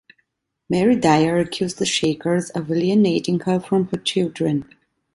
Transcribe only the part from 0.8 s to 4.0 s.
Dyer accused the Shakers of alienating her from her